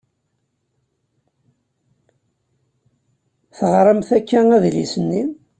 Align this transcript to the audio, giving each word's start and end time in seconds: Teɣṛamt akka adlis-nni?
Teɣṛamt 3.57 4.09
akka 4.17 4.41
adlis-nni? 4.55 5.21